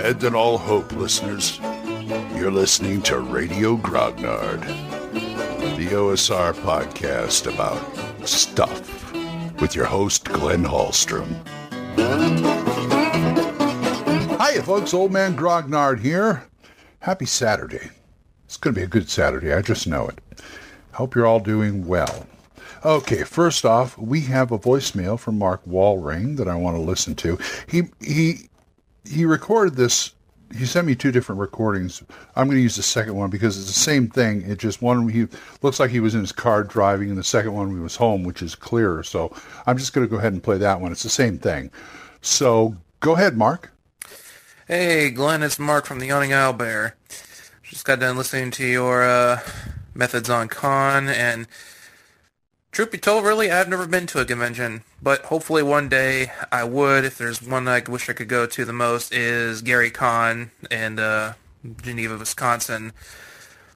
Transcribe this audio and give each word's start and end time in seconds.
Abandon 0.00 0.34
all 0.34 0.56
hope, 0.56 0.92
listeners. 0.92 1.60
You're 2.34 2.50
listening 2.50 3.02
to 3.02 3.18
Radio 3.18 3.76
Grognard, 3.76 4.62
the 5.76 5.88
OSR 5.88 6.54
podcast 6.54 7.52
about 7.52 8.26
stuff 8.26 9.12
with 9.60 9.74
your 9.74 9.84
host, 9.84 10.24
Glenn 10.24 10.64
Hallstrom. 10.64 11.28
Hiya, 14.40 14.62
folks. 14.62 14.94
Old 14.94 15.12
Man 15.12 15.36
Grognard 15.36 16.00
here. 16.00 16.48
Happy 17.00 17.26
Saturday. 17.26 17.90
It's 18.46 18.56
going 18.56 18.74
to 18.74 18.80
be 18.80 18.84
a 18.84 18.88
good 18.88 19.10
Saturday. 19.10 19.52
I 19.52 19.60
just 19.60 19.86
know 19.86 20.08
it. 20.08 20.18
Hope 20.92 21.14
you're 21.14 21.26
all 21.26 21.40
doing 21.40 21.86
well. 21.86 22.26
Okay, 22.82 23.24
first 23.24 23.66
off, 23.66 23.98
we 23.98 24.22
have 24.22 24.50
a 24.50 24.58
voicemail 24.58 25.18
from 25.18 25.36
Mark 25.36 25.62
Wallring 25.66 26.38
that 26.38 26.48
I 26.48 26.54
want 26.54 26.78
to 26.78 26.80
listen 26.80 27.14
to. 27.16 27.38
He 27.68 27.82
he 28.00 28.48
he 29.04 29.24
recorded 29.24 29.74
this. 29.74 30.12
He 30.56 30.66
sent 30.66 30.86
me 30.86 30.96
two 30.96 31.12
different 31.12 31.40
recordings. 31.40 32.02
I'm 32.34 32.48
going 32.48 32.56
to 32.56 32.62
use 32.62 32.74
the 32.74 32.82
second 32.82 33.14
one 33.14 33.30
because 33.30 33.56
it's 33.56 33.68
the 33.68 33.72
same 33.72 34.08
thing. 34.08 34.42
It 34.42 34.58
just 34.58 34.82
one 34.82 35.08
he 35.08 35.28
looks 35.62 35.78
like 35.78 35.90
he 35.90 36.00
was 36.00 36.14
in 36.14 36.20
his 36.20 36.32
car 36.32 36.64
driving, 36.64 37.08
and 37.08 37.16
the 37.16 37.24
second 37.24 37.52
one 37.52 37.70
he 37.70 37.78
was 37.78 37.94
home, 37.94 38.24
which 38.24 38.42
is 38.42 38.56
clearer. 38.56 39.04
So 39.04 39.34
I'm 39.66 39.78
just 39.78 39.92
going 39.92 40.06
to 40.06 40.10
go 40.10 40.18
ahead 40.18 40.32
and 40.32 40.42
play 40.42 40.58
that 40.58 40.80
one. 40.80 40.90
It's 40.90 41.04
the 41.04 41.08
same 41.08 41.38
thing. 41.38 41.70
So 42.20 42.74
go 42.98 43.14
ahead, 43.14 43.36
Mark. 43.36 43.72
Hey, 44.66 45.10
Glenn, 45.10 45.42
it's 45.42 45.58
Mark 45.58 45.84
from 45.86 46.00
the 46.00 46.06
Yawning 46.06 46.32
Owl 46.32 46.52
Bear. 46.52 46.96
Just 47.62 47.84
got 47.84 48.00
done 48.00 48.16
listening 48.16 48.50
to 48.52 48.66
your 48.66 49.04
uh, 49.04 49.40
methods 49.94 50.28
on 50.28 50.48
con, 50.48 51.08
and 51.08 51.46
truth 52.72 52.90
be 52.90 52.98
told, 52.98 53.24
really, 53.24 53.50
I've 53.50 53.68
never 53.68 53.86
been 53.86 54.06
to 54.08 54.20
a 54.20 54.24
convention, 54.24 54.84
but 55.02 55.22
hopefully 55.22 55.62
one 55.62 55.88
day 55.88 56.32
I 56.52 56.64
would. 56.64 57.04
If 57.04 57.18
there's 57.18 57.42
one 57.42 57.66
I 57.68 57.80
wish 57.80 58.08
I 58.08 58.12
could 58.12 58.28
go 58.28 58.46
to 58.46 58.64
the 58.64 58.72
most 58.72 59.12
is 59.12 59.62
Gary 59.62 59.90
Con 59.90 60.50
in 60.70 60.98
uh, 60.98 61.34
Geneva, 61.82 62.16
Wisconsin. 62.16 62.92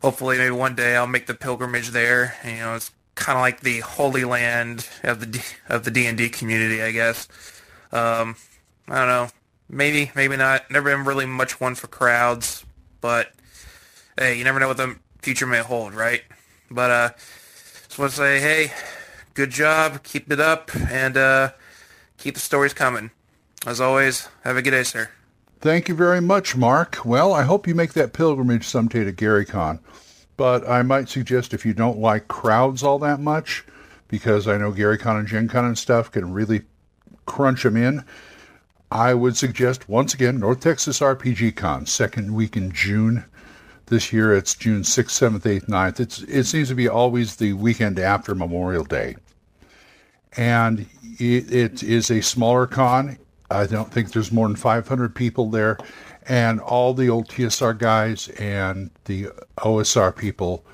Hopefully, 0.02 0.38
maybe 0.38 0.50
one 0.50 0.74
day 0.74 0.96
I'll 0.96 1.06
make 1.06 1.26
the 1.26 1.34
pilgrimage 1.34 1.90
there. 1.90 2.36
You 2.44 2.56
know, 2.56 2.74
it's 2.74 2.92
kind 3.14 3.38
of 3.38 3.42
like 3.42 3.60
the 3.60 3.80
holy 3.80 4.24
land 4.24 4.88
of 5.02 5.20
the 5.20 5.26
D- 5.26 5.40
of 5.68 5.84
the 5.84 5.90
D 5.90 6.06
and 6.06 6.18
D 6.18 6.28
community, 6.28 6.82
I 6.82 6.90
guess. 6.90 7.28
Um, 7.90 8.36
I 8.88 8.98
don't 8.98 9.08
know. 9.08 9.28
Maybe, 9.68 10.10
maybe 10.14 10.36
not. 10.36 10.70
Never 10.70 10.94
been 10.94 11.06
really 11.06 11.26
much 11.26 11.58
one 11.58 11.74
for 11.74 11.86
crowds, 11.86 12.64
but 13.00 13.32
hey, 14.18 14.36
you 14.36 14.44
never 14.44 14.60
know 14.60 14.68
what 14.68 14.76
the 14.76 14.96
future 15.22 15.46
may 15.46 15.60
hold, 15.60 15.94
right? 15.94 16.22
But 16.70 16.90
uh, 16.90 17.10
just 17.94 18.00
want 18.00 18.10
to 18.10 18.16
say, 18.16 18.40
hey, 18.40 18.72
good 19.34 19.50
job, 19.50 20.02
keep 20.02 20.32
it 20.32 20.40
up, 20.40 20.68
and 20.90 21.16
uh, 21.16 21.52
keep 22.18 22.34
the 22.34 22.40
stories 22.40 22.74
coming. 22.74 23.12
As 23.66 23.80
always, 23.80 24.28
have 24.42 24.56
a 24.56 24.62
good 24.62 24.72
day, 24.72 24.82
sir. 24.82 25.10
Thank 25.60 25.88
you 25.88 25.94
very 25.94 26.20
much, 26.20 26.56
Mark. 26.56 27.04
Well, 27.04 27.32
I 27.32 27.42
hope 27.42 27.68
you 27.68 27.74
make 27.76 27.92
that 27.92 28.12
pilgrimage 28.12 28.66
someday 28.66 29.04
to 29.04 29.12
GaryCon. 29.12 29.78
But 30.36 30.68
I 30.68 30.82
might 30.82 31.08
suggest 31.08 31.54
if 31.54 31.64
you 31.64 31.72
don't 31.72 32.00
like 32.00 32.26
crowds 32.26 32.82
all 32.82 32.98
that 32.98 33.20
much, 33.20 33.64
because 34.08 34.48
I 34.48 34.58
know 34.58 34.72
GaryCon 34.72 35.20
and 35.20 35.28
Gen 35.28 35.46
Con 35.46 35.64
and 35.64 35.78
stuff 35.78 36.10
can 36.10 36.32
really 36.32 36.62
crunch 37.26 37.62
them 37.62 37.76
in, 37.76 38.04
I 38.90 39.14
would 39.14 39.36
suggest 39.36 39.88
once 39.88 40.14
again 40.14 40.40
North 40.40 40.58
Texas 40.58 40.98
RPG 40.98 41.54
Con, 41.54 41.86
second 41.86 42.34
week 42.34 42.56
in 42.56 42.72
June. 42.72 43.24
This 43.86 44.12
year 44.12 44.34
it's 44.34 44.54
June 44.54 44.82
6th, 44.82 45.40
7th, 45.40 45.42
8th, 45.42 45.68
9th. 45.68 46.00
It's, 46.00 46.22
it 46.22 46.44
seems 46.44 46.68
to 46.68 46.74
be 46.74 46.88
always 46.88 47.36
the 47.36 47.52
weekend 47.52 47.98
after 47.98 48.34
Memorial 48.34 48.84
Day. 48.84 49.16
And 50.36 50.86
it, 51.18 51.52
it 51.52 51.82
is 51.82 52.10
a 52.10 52.22
smaller 52.22 52.66
con. 52.66 53.18
I 53.50 53.66
don't 53.66 53.92
think 53.92 54.12
there's 54.12 54.32
more 54.32 54.48
than 54.48 54.56
500 54.56 55.14
people 55.14 55.50
there. 55.50 55.76
And 56.26 56.60
all 56.60 56.94
the 56.94 57.10
old 57.10 57.28
TSR 57.28 57.76
guys 57.78 58.28
and 58.30 58.90
the 59.04 59.26
OSR 59.58 60.16
people, 60.16 60.64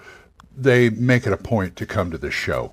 they 0.56 0.90
make 0.90 1.26
it 1.26 1.32
a 1.32 1.36
point 1.36 1.74
to 1.76 1.86
come 1.86 2.10
to 2.12 2.18
the 2.18 2.30
show. 2.30 2.72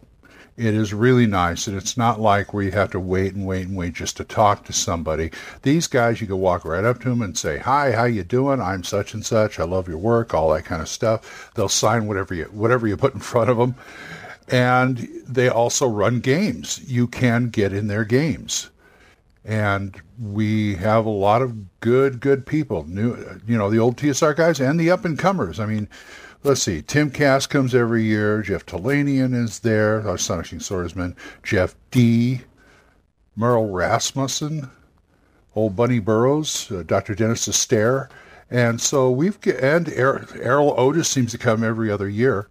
It 0.57 0.73
is 0.73 0.91
really 0.91 1.27
nice, 1.27 1.67
and 1.67 1.77
it's 1.77 1.97
not 1.97 2.19
like 2.19 2.51
where 2.51 2.63
you 2.63 2.71
have 2.71 2.89
to 2.91 2.99
wait 2.99 3.35
and 3.35 3.45
wait 3.45 3.67
and 3.67 3.77
wait 3.77 3.93
just 3.93 4.17
to 4.17 4.23
talk 4.23 4.65
to 4.65 4.73
somebody. 4.73 5.29
These 5.61 5.85
guys, 5.85 6.19
you 6.19 6.25
can 6.25 6.39
walk 6.39 6.65
right 6.65 6.83
up 6.83 6.99
to 7.01 7.09
them 7.09 7.21
and 7.21 7.37
say, 7.37 7.59
"Hi, 7.59 7.91
how 7.91 8.05
you 8.05 8.23
doing? 8.23 8.59
I'm 8.59 8.83
such 8.83 9.13
and 9.13 9.23
such. 9.23 9.59
I 9.59 9.65
love 9.65 9.87
your 9.87 9.99
work." 9.99 10.33
All 10.33 10.51
that 10.53 10.65
kind 10.65 10.81
of 10.81 10.89
stuff. 10.89 11.51
They'll 11.53 11.69
sign 11.69 12.07
whatever 12.07 12.33
you 12.33 12.45
whatever 12.45 12.87
you 12.87 12.97
put 12.97 13.13
in 13.13 13.19
front 13.33 13.51
of 13.51 13.57
them, 13.57 13.75
and 14.47 15.07
they 15.27 15.47
also 15.47 15.87
run 15.87 16.21
games. 16.21 16.81
You 16.87 17.05
can 17.05 17.49
get 17.49 17.71
in 17.71 17.85
their 17.85 18.03
games, 18.03 18.71
and 19.45 19.95
we 20.19 20.73
have 20.77 21.05
a 21.05 21.09
lot 21.09 21.43
of 21.43 21.79
good 21.81 22.19
good 22.19 22.47
people. 22.47 22.83
New, 22.87 23.15
you 23.45 23.59
know, 23.59 23.69
the 23.69 23.77
old 23.77 23.95
TSR 23.95 24.35
guys 24.35 24.59
and 24.59 24.79
the 24.79 24.89
up 24.89 25.05
and 25.05 25.19
comers. 25.19 25.59
I 25.59 25.67
mean 25.67 25.87
let's 26.47 26.63
see, 26.63 26.81
Tim 26.81 27.11
Kask 27.11 27.49
comes 27.49 27.75
every 27.75 28.03
year. 28.03 28.41
Jeff 28.41 28.65
Talanian 28.65 29.35
is 29.35 29.59
there, 29.59 29.99
Astonishing 30.07 30.61
Swordsman. 30.61 31.13
Jeff 31.43 31.75
Dee 31.91 32.41
Merle 33.35 33.69
Rasmussen, 33.69 34.69
old 35.55 35.75
Bunny 35.75 35.99
Burrows, 35.99 36.71
uh, 36.71 36.83
Dr. 36.83 37.15
Dennis 37.15 37.45
Sustare. 37.45 38.09
And 38.49 38.79
so 38.79 39.11
we've 39.11 39.37
and 39.45 39.87
Erol 39.87 40.77
Otus 40.77 41.09
seems 41.09 41.31
to 41.33 41.37
come 41.37 41.65
every 41.65 41.91
other 41.91 42.07
year. 42.07 42.47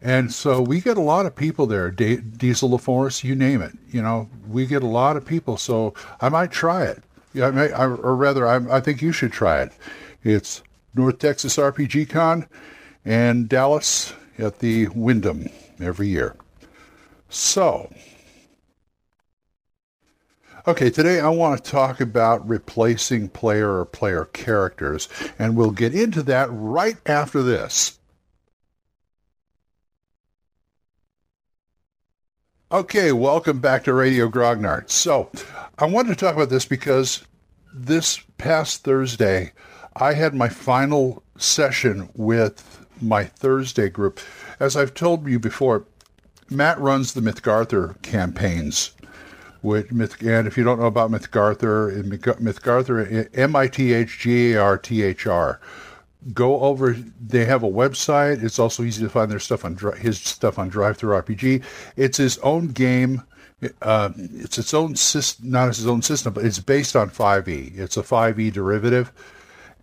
And 0.00 0.32
so 0.32 0.62
we 0.62 0.80
get 0.80 0.96
a 0.96 1.02
lot 1.02 1.26
of 1.26 1.36
people 1.36 1.66
there, 1.66 1.90
D- 1.90 2.16
Diesel 2.16 2.70
LaForce, 2.70 3.22
you 3.22 3.34
name 3.34 3.60
it. 3.60 3.72
You 3.90 4.00
know, 4.00 4.28
we 4.48 4.64
get 4.64 4.82
a 4.82 4.86
lot 4.86 5.18
of 5.18 5.26
people. 5.26 5.58
So 5.58 5.92
I 6.22 6.30
might 6.30 6.50
try 6.50 6.84
it. 6.86 7.02
Yeah, 7.34 7.48
I 7.48 7.50
may, 7.50 7.72
I, 7.72 7.84
or 7.84 8.16
rather, 8.16 8.48
I, 8.48 8.56
I 8.76 8.80
think 8.80 9.02
you 9.02 9.12
should 9.12 9.32
try 9.32 9.60
it. 9.60 9.72
It's 10.24 10.62
North 10.94 11.18
Texas 11.18 11.56
RPG 11.56 12.08
Con 12.08 12.46
and 13.04 13.48
Dallas 13.48 14.12
at 14.38 14.58
the 14.60 14.88
Wyndham 14.88 15.48
every 15.80 16.08
year. 16.08 16.36
So, 17.28 17.92
okay, 20.66 20.90
today 20.90 21.20
I 21.20 21.28
want 21.28 21.64
to 21.64 21.70
talk 21.70 22.00
about 22.00 22.46
replacing 22.48 23.28
player 23.30 23.78
or 23.78 23.84
player 23.84 24.26
characters, 24.26 25.08
and 25.38 25.56
we'll 25.56 25.70
get 25.70 25.94
into 25.94 26.22
that 26.24 26.48
right 26.50 26.96
after 27.06 27.42
this. 27.42 27.98
Okay, 32.70 33.12
welcome 33.12 33.60
back 33.60 33.84
to 33.84 33.92
Radio 33.92 34.28
Grognard. 34.28 34.90
So, 34.90 35.30
I 35.78 35.86
wanted 35.86 36.10
to 36.10 36.16
talk 36.16 36.34
about 36.34 36.48
this 36.48 36.64
because 36.64 37.22
this 37.74 38.20
past 38.38 38.84
Thursday, 38.84 39.52
I 39.96 40.14
had 40.14 40.34
my 40.34 40.48
final 40.48 41.22
session 41.36 42.08
with 42.14 42.81
my 43.02 43.24
Thursday 43.24 43.88
group. 43.88 44.20
As 44.60 44.76
I've 44.76 44.94
told 44.94 45.26
you 45.26 45.38
before, 45.38 45.84
Matt 46.48 46.78
runs 46.78 47.14
the 47.14 47.20
Mithgarthr 47.20 48.00
campaigns. 48.02 48.92
Which 49.62 49.90
and 49.90 50.48
if 50.48 50.58
you 50.58 50.64
don't 50.64 50.80
know 50.80 50.86
about 50.86 51.10
Mithgarthr, 51.10 52.02
Mithgarthr, 52.40 53.28
M 53.32 53.54
I 53.54 53.68
T 53.68 53.92
H 53.92 54.18
G 54.18 54.54
A 54.54 54.60
R 54.60 54.76
T 54.76 55.02
H 55.02 55.26
R. 55.26 55.60
Go 56.32 56.60
over. 56.60 56.96
They 57.20 57.44
have 57.44 57.62
a 57.62 57.68
website. 57.68 58.42
It's 58.42 58.58
also 58.58 58.82
easy 58.82 59.04
to 59.04 59.08
find 59.08 59.30
their 59.30 59.38
stuff 59.38 59.64
on 59.64 59.76
his 59.98 60.20
stuff 60.20 60.58
on 60.58 60.70
DriveThruRPG. 60.70 61.62
It's 61.96 62.18
his 62.18 62.38
own 62.38 62.68
game. 62.68 63.22
Uh, 63.80 64.10
it's 64.16 64.58
its 64.58 64.74
own 64.74 64.96
system, 64.96 65.50
not 65.50 65.68
his 65.68 65.86
own 65.86 66.02
system, 66.02 66.32
but 66.32 66.44
it's 66.44 66.58
based 66.58 66.96
on 66.96 67.08
5e. 67.08 67.78
It's 67.78 67.96
a 67.96 68.02
5e 68.02 68.52
derivative, 68.52 69.12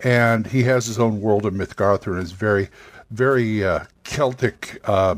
and 0.01 0.47
he 0.47 0.63
has 0.63 0.85
his 0.85 0.99
own 0.99 1.21
world 1.21 1.45
of 1.45 1.53
Mithgarthr, 1.53 2.13
and 2.13 2.21
it's 2.21 2.31
very 2.31 2.69
very 3.11 3.63
uh, 3.63 3.85
Celtic, 4.03 4.79
uh, 4.87 5.15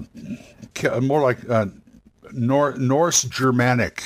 more 1.01 1.21
like 1.21 1.49
uh, 1.49 1.67
Nor- 2.31 2.77
Norse 2.77 3.23
Germanic. 3.23 4.03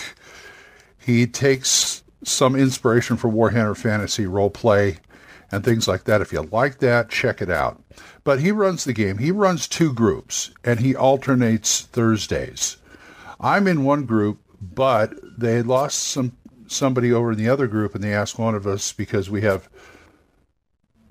He 0.98 1.28
takes 1.28 2.04
some 2.24 2.56
inspiration 2.56 3.18
from 3.18 3.34
Warhammer 3.34 3.78
Fantasy 3.78 4.26
role 4.26 4.50
play 4.50 4.98
and 5.52 5.64
things 5.64 5.88
like 5.88 6.06
that. 6.06 6.22
If 6.22 6.34
you 6.34 6.42
like 6.52 6.80
that, 6.80 7.10
check 7.10 7.42
it 7.42 7.52
out. 7.52 7.82
But 8.24 8.40
he 8.40 8.52
runs 8.52 8.84
the 8.84 8.94
game. 8.94 9.20
He 9.20 9.30
runs 9.30 9.68
two 9.68 9.94
groups 9.94 10.50
and 10.64 10.80
he 10.80 10.96
alternates 10.96 11.82
Thursdays. 11.82 12.78
I'm 13.40 13.68
in 13.68 13.84
one 13.84 14.06
group, 14.06 14.40
but 14.60 15.14
they 15.38 15.62
lost 15.62 16.00
some 16.00 16.36
somebody 16.68 17.14
over 17.14 17.32
in 17.32 17.38
the 17.38 17.48
other 17.48 17.68
group 17.68 17.94
and 17.94 18.04
they 18.04 18.12
asked 18.12 18.40
one 18.40 18.56
of 18.56 18.66
us 18.66 18.92
because 18.92 19.30
we 19.30 19.42
have 19.42 19.70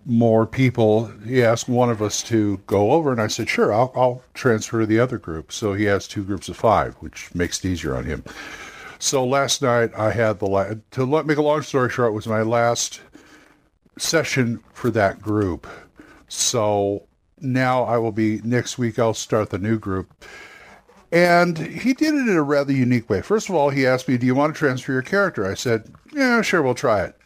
more 0.06 0.46
people. 0.46 1.06
He 1.26 1.42
asked 1.42 1.68
one 1.68 1.90
of 1.90 2.02
us 2.02 2.22
to 2.24 2.58
go 2.66 2.92
over, 2.92 3.12
and 3.12 3.20
I 3.20 3.26
said, 3.26 3.48
"Sure, 3.48 3.72
I'll, 3.72 3.92
I'll 3.94 4.22
transfer 4.34 4.80
to 4.80 4.86
the 4.86 5.00
other 5.00 5.18
group." 5.18 5.52
So 5.52 5.74
he 5.74 5.84
has 5.84 6.06
two 6.06 6.24
groups 6.24 6.48
of 6.48 6.56
five, 6.56 6.94
which 6.96 7.34
makes 7.34 7.64
it 7.64 7.68
easier 7.68 7.96
on 7.96 8.04
him. 8.04 8.24
So 8.98 9.24
last 9.24 9.60
night 9.62 9.90
I 9.96 10.12
had 10.12 10.38
the 10.38 10.46
la- 10.46 10.74
to 10.92 11.04
let 11.04 11.26
make 11.26 11.38
a 11.38 11.42
long 11.42 11.62
story 11.62 11.90
short 11.90 12.12
was 12.12 12.26
my 12.26 12.42
last 12.42 13.00
session 13.98 14.62
for 14.72 14.90
that 14.90 15.20
group. 15.20 15.66
So 16.28 17.06
now 17.40 17.84
I 17.84 17.98
will 17.98 18.12
be 18.12 18.40
next 18.44 18.78
week. 18.78 18.98
I'll 18.98 19.14
start 19.14 19.50
the 19.50 19.58
new 19.58 19.78
group. 19.78 20.24
And 21.12 21.58
he 21.58 21.92
did 21.94 22.14
it 22.14 22.28
in 22.28 22.36
a 22.36 22.42
rather 22.42 22.72
unique 22.72 23.08
way. 23.08 23.22
First 23.22 23.48
of 23.48 23.54
all, 23.54 23.70
he 23.70 23.86
asked 23.86 24.08
me, 24.08 24.16
Do 24.16 24.26
you 24.26 24.34
want 24.34 24.54
to 24.54 24.58
transfer 24.58 24.92
your 24.92 25.02
character? 25.02 25.46
I 25.46 25.54
said, 25.54 25.92
Yeah, 26.12 26.42
sure, 26.42 26.62
we'll 26.62 26.74
try 26.74 27.04
it. 27.04 27.16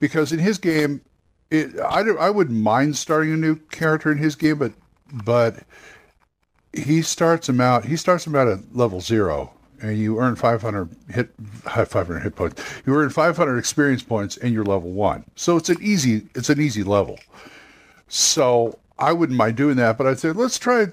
Because 0.00 0.32
in 0.32 0.38
his 0.38 0.58
game, 0.58 1.02
it, 1.50 1.78
I 1.80 2.00
I 2.00 2.30
wouldn't 2.30 2.58
mind 2.58 2.96
starting 2.96 3.32
a 3.32 3.36
new 3.36 3.56
character 3.56 4.10
in 4.10 4.18
his 4.18 4.36
game, 4.36 4.58
but 4.58 4.72
but 5.12 5.64
he 6.72 7.02
starts 7.02 7.48
him 7.48 7.60
out. 7.60 7.84
He 7.84 7.96
starts 7.96 8.26
him 8.26 8.36
out 8.36 8.48
at 8.48 8.74
level 8.74 9.00
zero, 9.00 9.52
and 9.82 9.98
you 9.98 10.18
earn 10.18 10.36
500 10.36 10.88
hit 11.08 11.30
500 11.64 12.20
hit 12.20 12.36
points. 12.36 12.62
You 12.86 12.94
earn 12.94 13.10
500 13.10 13.58
experience 13.58 14.02
points, 14.02 14.36
and 14.36 14.52
you're 14.52 14.64
level 14.64 14.92
one. 14.92 15.24
So 15.34 15.56
it's 15.56 15.68
an 15.68 15.78
easy 15.80 16.28
it's 16.34 16.50
an 16.50 16.60
easy 16.60 16.84
level. 16.84 17.18
So 18.08 18.78
I 18.98 19.12
wouldn't 19.12 19.38
mind 19.38 19.56
doing 19.56 19.76
that, 19.76 19.98
but 19.98 20.06
I 20.06 20.14
said 20.14 20.36
let's 20.36 20.58
try 20.58 20.86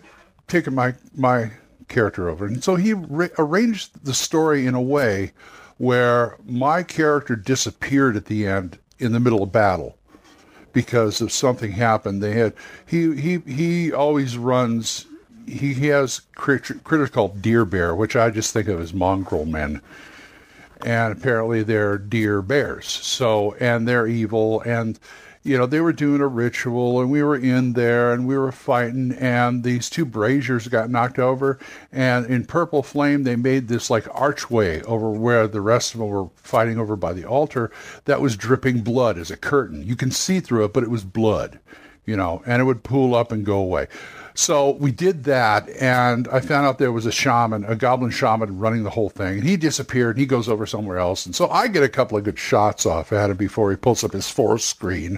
taking 0.47 0.73
my 0.73 0.95
my 1.15 1.51
character 1.87 2.29
over, 2.29 2.45
and 2.47 2.63
so 2.63 2.75
he 2.75 2.93
re- 2.93 3.29
arranged 3.37 4.03
the 4.03 4.13
story 4.13 4.65
in 4.65 4.73
a 4.73 4.81
way 4.81 5.31
where 5.77 6.37
my 6.43 6.81
character 6.81 7.35
disappeared 7.35 8.17
at 8.17 8.25
the 8.25 8.47
end 8.47 8.79
in 8.97 9.11
the 9.11 9.19
middle 9.19 9.43
of 9.43 9.51
battle 9.51 9.95
because 10.77 11.21
of 11.21 11.31
something 11.31 11.71
happened. 11.71 12.21
They 12.21 12.33
had 12.33 12.53
he 12.85 13.15
he 13.15 13.39
he 13.39 13.91
always 13.91 14.37
runs. 14.37 15.07
He, 15.47 15.73
he 15.73 15.87
has 15.87 16.21
critters 16.35 17.09
called 17.09 17.41
deer 17.41 17.65
bear, 17.65 17.95
which 17.95 18.15
I 18.15 18.29
just 18.29 18.53
think 18.53 18.67
of 18.67 18.79
as 18.79 18.93
mongrel 18.93 19.45
men, 19.45 19.81
and 20.85 21.17
apparently 21.17 21.63
they're 21.63 21.97
deer 21.97 22.43
bears. 22.43 22.85
So 22.85 23.55
and 23.59 23.87
they're 23.87 24.05
evil 24.05 24.61
and 24.67 24.99
you 25.47 25.57
know, 25.57 25.65
they 25.65 25.79
were 25.79 25.93
doing 25.93 26.19
a 26.19 26.27
ritual 26.27 26.99
and 26.99 27.09
we 27.09 27.23
were 27.23 27.37
in 27.37 27.73
there 27.73 28.11
and 28.11 28.27
we 28.27 28.37
were 28.37 28.51
fighting 28.51 29.13
and 29.13 29.63
these 29.63 29.89
two 29.89 30.05
braziers 30.05 30.67
got 30.67 30.89
knocked 30.89 31.19
over 31.19 31.57
and 31.91 32.25
in 32.25 32.45
purple 32.45 32.83
flame 32.83 33.23
they 33.23 33.37
made 33.37 33.69
this 33.69 33.89
like 33.89 34.05
archway 34.13 34.81
over 34.83 35.09
where 35.09 35.47
the 35.47 35.61
rest 35.61 35.93
of 35.93 36.01
them 36.01 36.09
were 36.09 36.29
fighting 36.35 36.77
over 36.77 36.97
by 36.97 37.13
the 37.13 37.23
altar 37.23 37.71
that 38.05 38.19
was 38.19 38.35
dripping 38.35 38.81
blood 38.81 39.17
as 39.17 39.31
a 39.31 39.37
curtain. 39.37 39.85
You 39.85 39.95
can 39.95 40.11
see 40.11 40.41
through 40.41 40.65
it, 40.65 40.73
but 40.73 40.83
it 40.83 40.89
was 40.89 41.05
blood, 41.05 41.59
you 42.05 42.17
know, 42.17 42.43
and 42.45 42.61
it 42.61 42.65
would 42.65 42.83
pool 42.83 43.15
up 43.15 43.31
and 43.31 43.45
go 43.45 43.57
away. 43.57 43.87
So 44.37 44.73
we 44.73 44.91
did 44.91 45.23
that, 45.23 45.67
and 45.81 46.27
I 46.27 46.41
found 46.41 46.67
out 46.67 46.77
there 46.77 46.91
was 46.91 47.07
a 47.07 47.11
shaman, 47.11 47.63
a 47.63 47.75
goblin 47.75 48.11
shaman 48.11 48.59
running 48.59 48.83
the 48.83 48.91
whole 48.91 49.09
thing. 49.09 49.39
And 49.39 49.43
he 49.43 49.57
disappeared, 49.57 50.15
and 50.15 50.19
he 50.19 50.27
goes 50.27 50.47
over 50.47 50.67
somewhere 50.67 50.99
else. 50.99 51.25
And 51.25 51.35
so 51.35 51.49
I 51.49 51.67
get 51.67 51.81
a 51.81 51.89
couple 51.89 52.19
of 52.19 52.23
good 52.23 52.37
shots 52.37 52.85
off 52.85 53.11
at 53.11 53.31
him 53.31 53.37
before 53.37 53.71
he 53.71 53.77
pulls 53.77 54.03
up 54.03 54.11
his 54.13 54.29
force 54.29 54.63
screen. 54.63 55.17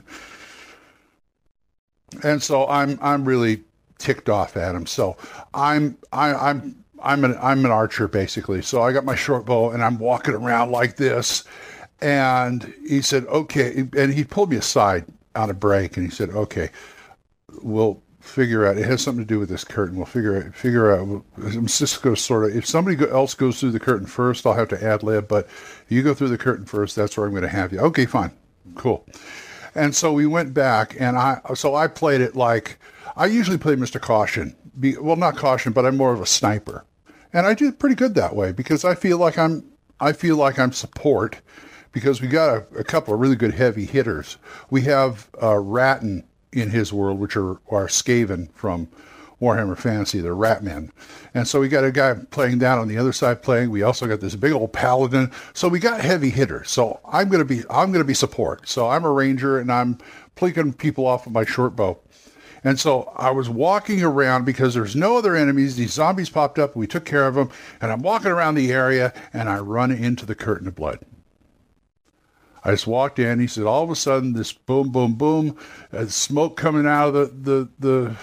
And 2.24 2.42
so 2.42 2.66
I'm 2.68 2.98
I'm 3.02 3.26
really 3.26 3.66
ticked 3.98 4.30
off 4.30 4.56
at 4.56 4.74
him. 4.74 4.86
So 4.86 5.18
I'm 5.54 5.98
I, 6.14 6.34
I'm 6.34 6.82
I'm 7.04 7.26
an 7.26 7.38
I'm 7.42 7.66
an 7.66 7.72
archer 7.72 8.08
basically. 8.08 8.62
So 8.62 8.82
I 8.82 8.94
got 8.94 9.04
my 9.04 9.16
short 9.16 9.46
bow 9.46 9.72
and 9.72 9.84
I'm 9.84 10.00
walking 10.00 10.34
around 10.34 10.72
like 10.72 10.96
this. 10.96 11.44
And 12.00 12.74
he 12.88 13.02
said, 13.02 13.26
"Okay," 13.26 13.86
and 13.98 14.14
he 14.14 14.24
pulled 14.24 14.52
me 14.52 14.56
aside 14.56 15.04
on 15.36 15.50
a 15.50 15.54
break, 15.54 15.98
and 15.98 16.06
he 16.06 16.10
said, 16.10 16.30
"Okay, 16.30 16.70
we'll 17.62 18.02
figure 18.30 18.66
out. 18.66 18.78
It 18.78 18.86
has 18.86 19.02
something 19.02 19.24
to 19.24 19.28
do 19.28 19.40
with 19.40 19.50
this 19.50 19.64
curtain. 19.64 19.98
We'll 19.98 20.06
figure 20.06 20.38
out. 20.38 20.56
Figure 20.56 20.92
out. 20.92 21.24
I'm 21.38 21.68
just 21.68 22.02
going 22.02 22.16
to 22.16 22.22
sort 22.22 22.50
of. 22.50 22.56
If 22.56 22.66
somebody 22.66 22.98
else 23.10 23.34
goes 23.34 23.60
through 23.60 23.72
the 23.72 23.80
curtain 23.80 24.08
first, 24.08 24.46
I'll 24.46 24.54
have 24.54 24.70
to 24.70 24.84
ad 24.84 25.04
lib. 25.04 25.28
But 25.28 25.48
you 25.90 26.04
go 26.04 26.14
through 26.14 26.30
the 26.30 26.38
curtain 26.38 26.66
first. 26.66 26.96
That's 26.96 27.18
where 27.18 27.26
I'm 27.26 27.32
going 27.32 27.44
to 27.44 27.50
have 27.50 27.74
you. 27.74 27.80
Okay, 27.80 28.06
fine, 28.06 28.32
cool. 28.76 29.06
And 29.76 29.96
so 29.96 30.14
we 30.14 30.26
went 30.26 30.54
back, 30.54 30.96
and 31.00 31.18
I 31.18 31.42
so 31.56 31.76
I 31.76 31.88
played 31.88 32.22
it 32.22 32.36
like 32.36 32.80
I 33.16 33.26
usually 33.26 33.58
play 33.58 33.76
Mr. 33.76 34.00
Caution. 34.00 34.56
Be, 34.80 34.98
well, 34.98 35.16
not 35.16 35.36
caution, 35.36 35.74
but 35.74 35.86
I'm 35.86 35.98
more 35.98 36.14
of 36.14 36.22
a 36.22 36.26
sniper, 36.26 36.86
and 37.34 37.46
I 37.46 37.54
do 37.54 37.72
pretty 37.72 37.96
good 37.96 38.16
that 38.16 38.36
way 38.36 38.52
because 38.52 38.86
I 38.86 38.96
feel 38.96 39.18
like 39.18 39.38
I'm 39.38 39.64
I 40.00 40.14
feel 40.14 40.38
like 40.38 40.58
I'm 40.58 40.72
support 40.72 41.42
because 41.92 42.22
we 42.22 42.28
got 42.28 42.50
a, 42.50 42.80
a 42.80 42.84
couple 42.84 43.14
of 43.14 43.20
really 43.20 43.36
good 43.36 43.54
heavy 43.54 43.86
hitters. 43.86 44.38
We 44.70 44.82
have 44.84 45.30
uh, 45.42 45.58
Ratton 45.58 46.24
in 46.52 46.70
his 46.70 46.92
world, 46.92 47.20
which 47.20 47.36
are, 47.36 47.52
are 47.70 47.88
Skaven 47.88 48.52
from 48.54 48.88
Warhammer 49.42 49.78
Fantasy, 49.78 50.20
the 50.20 50.30
Ratmen. 50.30 50.92
And 51.34 51.48
so 51.48 51.62
we 51.62 51.70
got 51.70 51.84
a 51.84 51.92
guy 51.92 52.16
playing 52.32 52.60
down 52.60 52.80
on 52.80 52.88
the 52.88 52.98
other 52.98 53.14
side 53.14 53.42
playing. 53.42 53.70
We 53.70 53.84
also 53.84 54.08
got 54.08 54.20
this 54.20 54.36
big 54.36 54.52
old 54.52 54.74
paladin. 54.74 55.32
So 55.54 55.68
we 55.68 55.80
got 55.80 56.02
heavy 56.02 56.30
hitters. 56.30 56.70
So 56.70 57.00
I'm 57.06 57.30
gonna 57.30 57.46
be 57.46 57.64
I'm 57.70 57.92
gonna 57.92 58.04
be 58.04 58.14
support. 58.14 58.68
So 58.68 58.90
I'm 58.90 59.06
a 59.06 59.12
ranger 59.12 59.58
and 59.58 59.72
I'm 59.72 59.98
plinking 60.36 60.78
people 60.78 61.06
off 61.06 61.26
with 61.26 61.34
my 61.34 61.46
short 61.46 61.76
bow. 61.76 62.00
And 62.64 62.78
so 62.78 63.14
I 63.16 63.32
was 63.32 63.50
walking 63.50 64.04
around 64.04 64.44
because 64.44 64.74
there's 64.74 64.96
no 64.96 65.18
other 65.18 65.36
enemies. 65.36 65.78
These 65.78 65.94
zombies 65.94 66.30
popped 66.30 66.60
up. 66.60 66.76
We 66.76 66.88
took 66.88 67.06
care 67.06 67.26
of 67.26 67.36
them. 67.36 67.50
And 67.80 67.92
I'm 67.92 68.02
walking 68.02 68.32
around 68.32 68.56
the 68.56 68.74
area 68.74 69.14
and 69.32 69.48
I 69.48 69.60
run 69.60 69.92
into 69.92 70.26
the 70.26 70.36
curtain 70.36 70.68
of 70.68 70.76
blood. 70.76 71.00
I 72.64 72.72
just 72.72 72.88
walked 72.88 73.20
in. 73.20 73.40
He 73.40 73.48
said, 73.48 73.66
all 73.66 73.84
of 73.84 73.90
a 73.90 73.96
sudden, 73.96 74.34
this 74.34 74.52
boom, 74.52 74.92
boom, 74.92 75.14
boom, 75.14 75.58
uh, 75.94 76.06
smoke 76.08 76.58
coming 76.58 76.86
out 76.86 77.16
of 77.16 77.44
the 77.46 77.70
the 77.70 77.70
the 77.80 78.16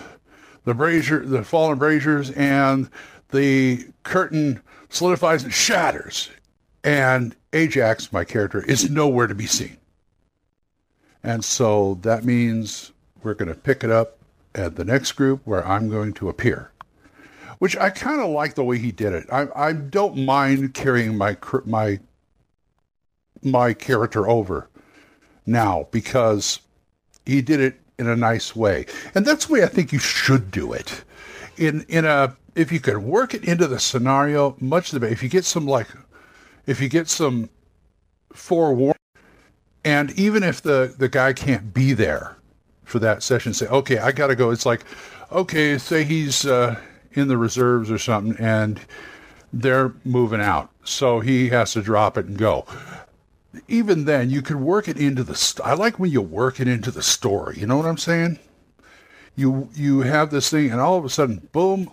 the 0.65 0.75
brazier, 0.75 1.25
the 1.25 1.45
fallen 1.45 1.79
braziers, 1.79 2.31
and 2.33 2.91
the 3.31 3.87
curtain 4.03 4.61
solidifies 4.89 5.45
and 5.45 5.53
shatters. 5.53 6.31
And 6.85 7.35
Ajax, 7.53 8.13
my 8.13 8.25
character, 8.25 8.65
is 8.65 8.91
nowhere 8.91 9.27
to 9.27 9.35
be 9.35 9.47
seen. 9.47 9.77
And 11.23 11.45
so 11.45 11.99
that 12.03 12.25
means 12.25 12.93
we're 13.23 13.35
going 13.35 13.49
to 13.49 13.55
pick 13.55 13.83
it 13.83 13.91
up 13.91 14.19
at 14.55 14.77
the 14.77 14.85
next 14.85 15.13
group 15.13 15.41
where 15.45 15.67
I'm 15.67 15.89
going 15.89 16.13
to 16.15 16.29
appear. 16.29 16.71
Which 17.59 17.77
I 17.77 17.91
kind 17.91 18.21
of 18.21 18.31
like 18.31 18.55
the 18.55 18.65
way 18.65 18.79
he 18.79 18.93
did 18.93 19.13
it. 19.13 19.27
I, 19.33 19.47
I 19.57 19.73
don't 19.73 20.25
mind 20.25 20.75
carrying 20.75 21.17
my 21.17 21.37
my 21.65 21.99
my 23.43 23.73
character 23.73 24.29
over 24.29 24.69
now 25.47 25.89
because 25.91 26.61
he 27.25 27.43
did 27.43 27.61
it 27.61 27.81
in 27.99 28.09
a 28.09 28.17
nice 28.17 28.55
way. 28.55 28.87
And 29.15 29.25
that's 29.25 29.47
the 29.47 29.55
way 29.55 29.63
I 29.63 29.67
think 29.67 29.93
you 29.93 29.99
should 29.99 30.51
do 30.51 30.73
it. 30.73 31.05
In 31.57 31.85
in 31.89 32.05
a 32.05 32.37
if 32.55 32.73
you 32.73 32.81
could 32.81 32.99
work 32.99 33.35
it 33.35 33.45
into 33.45 33.67
the 33.67 33.79
scenario, 33.79 34.57
much 34.61 34.91
the 34.91 35.01
better. 35.01 35.13
If 35.13 35.23
you 35.23 35.29
get 35.29 35.45
some 35.45 35.67
like 35.67 35.89
if 36.67 36.81
you 36.81 36.89
get 36.89 37.09
some 37.09 37.49
forewarning 38.33 38.95
and 39.85 40.11
even 40.13 40.43
if 40.43 40.63
the 40.63 40.95
the 40.99 41.09
guy 41.09 41.33
can't 41.33 41.73
be 41.73 41.93
there 41.93 42.37
for 42.85 42.99
that 43.01 43.23
session, 43.23 43.53
say, 43.53 43.67
okay, 43.67 43.99
I 43.99 44.13
gotta 44.13 44.37
go. 44.37 44.51
It's 44.51 44.67
like, 44.67 44.85
okay, 45.33 45.79
say 45.79 46.05
he's 46.05 46.47
uh, 46.47 46.79
in 47.13 47.29
the 47.29 47.37
reserves 47.37 47.91
or 47.91 47.99
something 47.99 48.37
and 48.39 48.81
they're 49.53 49.95
moving 50.05 50.41
out. 50.41 50.71
So 50.85 51.21
he 51.21 51.49
has 51.49 51.73
to 51.73 51.83
drop 51.83 52.19
it 52.19 52.27
and 52.27 52.37
go 52.37 52.67
even 53.69 54.05
then, 54.05 54.31
you 54.31 54.43
can 54.43 54.65
work 54.65 54.89
it 54.89 54.99
into 54.99 55.23
the. 55.23 55.35
St- 55.35 55.67
I 55.67 55.75
like 55.75 55.99
when 55.99 56.11
you 56.11 56.23
work 56.23 56.61
it 56.61 56.69
into 56.69 56.91
the 56.91 57.03
story. 57.03 57.59
You 57.59 57.67
know 57.67 57.77
what 57.77 57.87
I'm 57.87 57.99
saying? 57.99 58.39
You 59.37 59.69
you 59.75 60.01
have 60.01 60.31
this 60.31 60.51
thing, 60.51 60.71
and 60.71 60.81
all 60.81 60.97
of 60.97 61.05
a 61.05 61.11
sudden, 61.11 61.49
boom. 61.53 61.91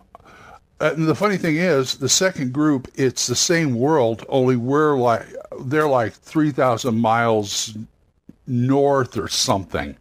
Uh, 0.79 0.93
and 0.95 1.07
the 1.07 1.15
funny 1.15 1.37
thing 1.37 1.57
is, 1.57 1.95
the 1.95 2.09
second 2.09 2.53
group, 2.53 2.89
it's 2.95 3.27
the 3.27 3.35
same 3.35 3.75
world, 3.75 4.25
only 4.29 4.55
we're 4.55 4.97
like 4.97 5.25
they're 5.65 5.87
like 5.87 6.13
three 6.13 6.51
thousand 6.51 6.99
miles 6.99 7.77
north 8.47 9.17
or 9.17 9.27
something. 9.27 9.95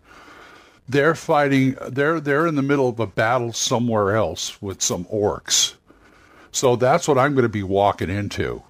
They're 0.88 1.14
fighting. 1.14 1.76
They're 1.88 2.20
they're 2.20 2.46
in 2.46 2.54
the 2.54 2.62
middle 2.62 2.88
of 2.88 3.00
a 3.00 3.06
battle 3.06 3.52
somewhere 3.52 4.16
else 4.16 4.60
with 4.60 4.82
some 4.82 5.04
orcs. 5.06 5.74
So 6.50 6.76
that's 6.76 7.08
what 7.08 7.18
I'm 7.18 7.32
going 7.32 7.44
to 7.44 7.48
be 7.48 7.62
walking 7.62 8.10
into. 8.10 8.62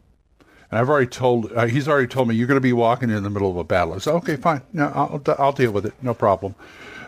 And 0.72 0.80
I've 0.80 0.88
already 0.88 1.06
told, 1.06 1.52
uh, 1.52 1.66
he's 1.66 1.86
already 1.86 2.06
told 2.06 2.28
me, 2.28 2.34
you're 2.34 2.46
going 2.46 2.56
to 2.56 2.62
be 2.62 2.72
walking 2.72 3.10
in 3.10 3.22
the 3.22 3.28
middle 3.28 3.50
of 3.50 3.58
a 3.58 3.64
battle. 3.64 3.92
I 3.92 3.98
said, 3.98 4.14
okay, 4.14 4.36
fine. 4.36 4.62
No, 4.72 4.86
I'll, 4.94 5.22
I'll 5.38 5.52
deal 5.52 5.70
with 5.70 5.84
it. 5.84 5.92
No 6.00 6.14
problem. 6.14 6.54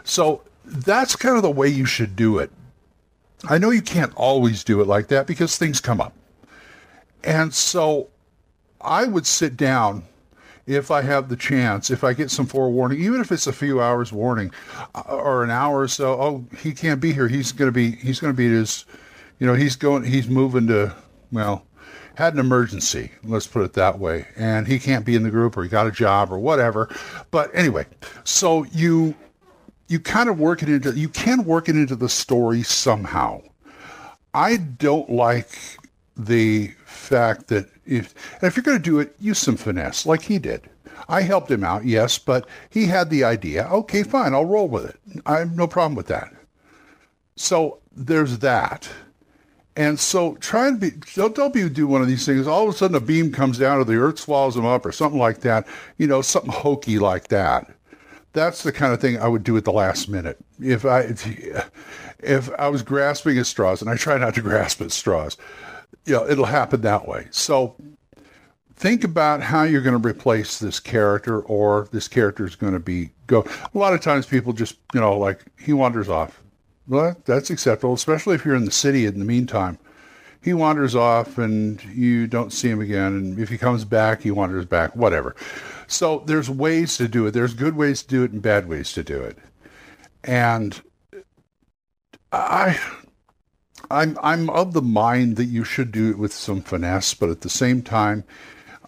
So 0.05 0.43
that's 0.67 1.17
kind 1.17 1.35
of 1.35 1.43
the 1.43 1.51
way 1.51 1.69
you 1.69 1.87
should 1.87 2.15
do 2.15 2.37
it. 2.37 2.51
I 3.49 3.57
know 3.57 3.71
you 3.71 3.81
can't 3.81 4.13
always 4.17 4.65
do 4.65 4.83
it 4.83 4.87
like 4.87 5.09
that 5.09 5.27
because 5.27 5.57
things 5.57 5.81
come 5.81 5.99
up. 5.99 6.13
And 7.25 7.55
so 7.55 8.09
I 8.83 9.07
would 9.07 9.27
sit 9.27 9.57
down 9.57 10.03
if 10.67 10.91
I 10.91 11.01
have 11.01 11.31
the 11.31 11.37
chance, 11.37 11.91
if 11.91 12.05
I 12.05 12.13
get 12.13 12.31
some 12.31 12.45
forewarning, 12.45 13.01
even 13.01 13.23
if 13.23 13.33
it's 13.33 13.47
a 13.47 13.53
few 13.53 13.81
hours 13.81 14.13
warning 14.13 14.51
uh, 14.95 15.01
or 15.09 15.43
an 15.43 15.51
hour 15.51 15.81
or 15.81 15.89
so, 15.89 16.21
oh, 16.21 16.45
he 16.59 16.73
can't 16.73 17.01
be 17.01 17.15
here. 17.15 17.29
He's 17.29 17.51
going 17.51 17.69
to 17.69 17.73
be, 17.73 17.93
he's 17.93 18.21
going 18.21 18.33
to 18.33 18.37
be 18.37 18.51
his, 18.51 18.85
you 19.39 19.47
know, 19.47 19.55
he's 19.55 19.75
going, 19.75 20.05
he's 20.05 20.29
moving 20.29 20.67
to, 20.67 20.95
well, 21.33 21.65
had 22.15 22.35
an 22.35 22.41
emergency, 22.41 23.11
let's 23.25 23.47
put 23.47 23.63
it 23.63 23.73
that 23.75 23.99
way, 23.99 24.27
and 24.37 24.67
he 24.67 24.79
can't 24.79 25.05
be 25.05 25.15
in 25.15 25.23
the 25.23 25.31
group 25.31 25.57
or 25.57 25.63
he 25.63 25.69
got 25.69 25.87
a 25.87 25.93
job 25.93 26.33
or 26.33 26.39
whatever. 26.39 26.89
But 27.31 27.51
anyway, 27.55 27.87
so 28.25 28.65
you 28.73 29.15
you 29.89 30.01
kind 30.01 30.29
of 30.29 30.39
work 30.39 30.63
it 30.63 30.69
into 30.69 30.93
you 30.93 31.09
can 31.09 31.45
work 31.45 31.69
it 31.69 31.77
into 31.77 31.97
the 31.97 32.09
story 32.09 32.63
somehow. 32.63 33.43
I 34.33 34.57
don't 34.57 35.11
like 35.11 35.79
the 36.17 36.69
fact 36.85 37.49
that 37.49 37.69
if 37.85 38.15
if 38.43 38.57
you're 38.57 38.65
going 38.65 38.79
to 38.79 38.83
do 38.83 39.01
it, 39.01 39.15
use 39.19 39.39
some 39.39 39.57
finesse 39.57 40.07
like 40.07 40.23
he 40.23 40.39
did. 40.39 40.69
I 41.09 41.23
helped 41.23 41.51
him 41.51 41.65
out, 41.65 41.85
yes, 41.85 42.19
but 42.19 42.49
he 42.71 42.87
had 42.87 43.11
the 43.11 43.25
idea. 43.25 43.69
Okay, 43.71 44.03
fine, 44.03 44.33
I'll 44.33 44.47
roll 44.47 44.69
with 44.69 44.87
it. 44.87 44.97
I 45.27 45.39
have 45.41 45.55
no 45.55 45.67
problem 45.67 45.95
with 45.95 46.07
that. 46.07 46.33
So 47.37 47.79
there's 47.95 48.39
that. 48.39 48.89
And 49.77 49.99
so 49.99 50.37
try 50.37 50.69
and 50.69 50.79
be, 50.79 50.93
don't, 51.15 51.35
don't 51.35 51.53
be 51.53 51.69
do 51.69 51.87
one 51.87 52.01
of 52.01 52.07
these 52.07 52.25
things. 52.25 52.47
All 52.47 52.69
of 52.69 52.75
a 52.75 52.77
sudden 52.77 52.97
a 52.97 53.01
beam 53.01 53.33
comes 53.33 53.59
down 53.59 53.79
or 53.79 53.85
the 53.85 53.97
earth 53.97 54.21
swallows 54.21 54.55
them 54.55 54.65
up 54.65 54.87
or 54.87 54.93
something 54.93 55.19
like 55.19 55.41
that. 55.41 55.67
You 55.99 56.07
know, 56.07 56.23
something 56.23 56.53
hokey 56.53 56.99
like 56.99 57.29
that. 57.29 57.69
that's 58.35 58.65
the 58.65 58.73
kind 58.73 58.93
of 58.93 59.01
thing 59.01 59.19
I 59.19 59.29
would 59.29 59.45
do 59.45 59.57
at 59.57 59.65
the 59.65 59.73
last 59.73 60.09
minute. 60.09 60.39
If 60.61 60.85
I 60.85 61.15
if 62.21 62.51
I 62.59 62.69
was 62.69 62.83
grasping 62.83 63.39
at 63.39 63.47
straws, 63.47 63.81
and 63.81 63.91
I 63.91 63.97
try 63.97 64.19
not 64.19 64.35
to 64.35 64.43
grasp 64.43 64.83
at 64.83 64.93
straws, 64.93 65.39
you 66.05 66.15
know, 66.15 66.27
it'll 66.29 66.45
happen 66.45 66.83
that 66.83 67.09
way. 67.09 67.29
So 67.31 67.77
think 68.77 69.05
about 69.05 69.41
how 69.41 69.63
you're 69.63 69.83
going 69.83 70.01
to 70.01 70.09
replace 70.09 70.59
this 70.59 70.81
character, 70.81 71.41
or 71.43 71.89
this 71.93 72.09
character 72.09 72.45
is 72.45 72.57
going 72.57 72.75
to 72.75 72.81
be 72.81 73.11
go. 73.27 73.47
A 73.75 73.79
lot 73.79 73.95
of 73.95 74.03
times, 74.03 74.27
people 74.27 74.53
just 74.53 74.77
you 74.93 75.01
know 75.01 75.17
like 75.17 75.41
he 75.59 75.73
wanders 75.73 76.09
off. 76.09 76.43
Well, 76.87 77.17
that's 77.25 77.51
acceptable, 77.51 77.95
especially 77.95 78.35
if 78.35 78.45
you're 78.45 78.55
in 78.55 78.67
the 78.67 78.71
city 78.71 79.07
in 79.07 79.19
the 79.19 79.25
meantime. 79.25 79.79
He 80.43 80.53
wanders 80.53 80.95
off 80.95 81.39
and 81.39 81.83
you 81.85 82.27
don't 82.27 82.53
see 82.53 82.69
him 82.69 82.81
again. 82.81 83.15
And 83.15 83.39
if 83.39 83.49
he 83.49 83.57
comes 83.57 83.87
back, 83.87 84.21
he 84.21 84.31
wanders 84.31 84.67
back, 84.67 84.95
whatever. 84.95 85.35
So 85.87 86.23
there's 86.27 86.51
ways 86.51 86.99
to 86.99 87.09
do 87.09 87.27
it. 87.27 87.31
There's 87.31 87.55
good 87.55 87.77
ways 87.77 88.03
to 88.03 88.09
do 88.09 88.25
it 88.25 88.33
and 88.33 88.43
bad 88.43 88.69
ways 88.69 88.93
to 88.93 89.03
do 89.03 89.23
it. 89.23 89.39
And 90.23 90.81
I 92.31 92.79
I'm 93.91 94.19
I'm 94.23 94.51
of 94.51 94.73
the 94.73 94.83
mind 94.83 95.37
that 95.37 95.47
you 95.47 95.65
should 95.65 95.93
do 95.93 96.11
it 96.11 96.19
with 96.19 96.33
some 96.33 96.63
finesse, 96.63 97.15
but 97.15 97.31
at 97.31 97.41
the 97.43 97.51
same 97.51 97.81
time, 97.83 98.25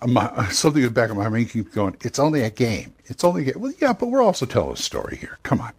my, 0.06 0.48
something 0.50 0.82
in 0.82 0.88
the 0.88 0.94
back 0.94 1.10
of 1.10 1.16
my 1.16 1.28
mind 1.28 1.50
keeps 1.50 1.74
going. 1.74 1.96
It's 2.02 2.18
only 2.18 2.42
a 2.42 2.50
game. 2.50 2.94
It's 3.06 3.24
only 3.24 3.42
a 3.42 3.52
game. 3.52 3.62
Well, 3.62 3.72
yeah, 3.80 3.92
but 3.92 4.08
we're 4.08 4.22
also 4.22 4.46
telling 4.46 4.72
a 4.72 4.76
story 4.76 5.16
here. 5.16 5.38
Come 5.42 5.60
on. 5.60 5.72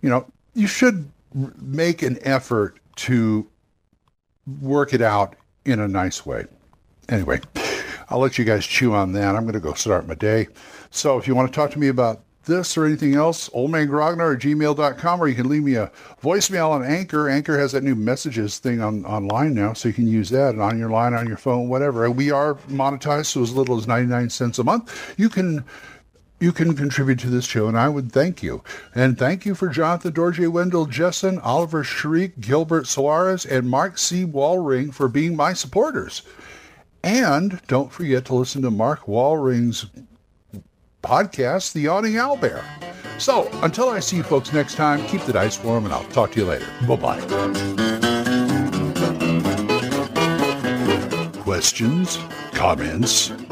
You 0.00 0.10
know, 0.10 0.26
you 0.54 0.66
should 0.66 1.10
make 1.60 2.02
an 2.02 2.18
effort 2.22 2.78
to 2.96 3.46
work 4.60 4.94
it 4.94 5.02
out 5.02 5.36
in 5.64 5.80
a 5.80 5.88
nice 5.88 6.24
way. 6.24 6.44
Anyway, 7.08 7.40
I'll 8.08 8.20
let 8.20 8.38
you 8.38 8.44
guys 8.44 8.64
chew 8.64 8.94
on 8.94 9.12
that. 9.12 9.34
I'm 9.34 9.42
going 9.42 9.54
to 9.54 9.60
go 9.60 9.74
start 9.74 10.06
my 10.06 10.14
day. 10.14 10.48
So 10.90 11.18
if 11.18 11.26
you 11.26 11.34
want 11.34 11.52
to 11.52 11.54
talk 11.54 11.70
to 11.72 11.78
me 11.78 11.88
about 11.88 12.22
this 12.44 12.76
or 12.76 12.84
anything 12.84 13.14
else, 13.14 13.48
oldmangrognard 13.50 14.36
at 14.36 14.42
gmail.com, 14.42 15.20
or 15.20 15.28
you 15.28 15.34
can 15.34 15.48
leave 15.48 15.64
me 15.64 15.74
a 15.76 15.90
voicemail 16.22 16.70
on 16.70 16.84
Anchor. 16.84 17.28
Anchor 17.28 17.58
has 17.58 17.72
that 17.72 17.82
new 17.82 17.94
messages 17.94 18.58
thing 18.58 18.80
on 18.80 19.04
online 19.06 19.54
now, 19.54 19.72
so 19.72 19.88
you 19.88 19.94
can 19.94 20.06
use 20.06 20.30
that 20.30 20.50
and 20.50 20.60
on 20.60 20.78
your 20.78 20.90
line, 20.90 21.14
on 21.14 21.26
your 21.26 21.36
phone, 21.36 21.68
whatever. 21.68 22.08
We 22.10 22.30
are 22.30 22.54
monetized, 22.68 23.26
so 23.26 23.42
as 23.42 23.54
little 23.54 23.78
as 23.78 23.86
99 23.86 24.30
cents 24.30 24.58
a 24.58 24.64
month. 24.64 25.14
You 25.18 25.28
can 25.28 25.64
you 26.44 26.52
can 26.52 26.76
contribute 26.76 27.18
to 27.20 27.30
this 27.30 27.46
show, 27.46 27.68
and 27.68 27.78
I 27.78 27.88
would 27.88 28.12
thank 28.12 28.42
you. 28.42 28.62
And 28.94 29.18
thank 29.18 29.46
you 29.46 29.54
for 29.54 29.68
Jonathan 29.68 30.12
Dorje 30.12 30.46
Wendell 30.46 30.86
Jessen, 30.86 31.40
Oliver 31.42 31.82
Shriek, 31.82 32.38
Gilbert 32.38 32.86
Suarez, 32.86 33.46
and 33.46 33.68
Mark 33.68 33.96
C. 33.96 34.26
Wallring 34.26 34.92
for 34.92 35.08
being 35.08 35.34
my 35.34 35.54
supporters. 35.54 36.20
And 37.02 37.62
don't 37.66 37.90
forget 37.90 38.26
to 38.26 38.34
listen 38.34 38.60
to 38.62 38.70
Mark 38.70 39.06
Wallring's 39.06 39.86
podcast, 41.02 41.72
The 41.72 41.80
Yawning 41.80 42.14
Owlbear. 42.14 42.62
So 43.18 43.48
until 43.62 43.88
I 43.88 44.00
see 44.00 44.18
you 44.18 44.22
folks 44.22 44.52
next 44.52 44.74
time, 44.74 45.02
keep 45.06 45.22
the 45.22 45.32
dice 45.32 45.62
warm, 45.64 45.86
and 45.86 45.94
I'll 45.94 46.04
talk 46.04 46.32
to 46.32 46.40
you 46.40 46.46
later. 46.46 46.66
Bye-bye. 46.86 47.20
Questions? 51.40 52.18
Comments? 52.52 53.32